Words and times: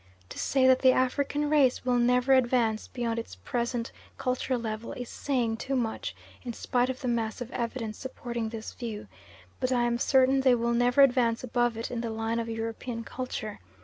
To 0.29 0.39
say 0.39 0.65
that 0.65 0.79
the 0.79 0.93
African 0.93 1.47
race 1.47 1.85
will 1.85 1.99
never 1.99 2.33
advance 2.33 2.87
beyond 2.87 3.19
its 3.19 3.35
present 3.35 3.91
culture 4.17 4.57
level, 4.57 4.93
is 4.93 5.09
saying 5.09 5.57
too 5.57 5.75
much, 5.75 6.15
in 6.41 6.53
spite 6.53 6.89
of 6.89 7.01
the 7.01 7.07
mass 7.07 7.39
of 7.39 7.51
evidence 7.51 7.99
supporting 7.99 8.49
this 8.49 8.73
view, 8.73 9.07
but 9.59 9.71
I 9.71 9.83
am 9.83 9.99
certain 9.99 10.41
they 10.41 10.55
will 10.55 10.73
never 10.73 11.03
advance 11.03 11.43
above 11.43 11.77
it 11.77 11.91
in 11.91 12.01
the 12.01 12.09
line 12.09 12.39
of 12.39 12.49
European 12.49 13.03
culture. 13.03 13.59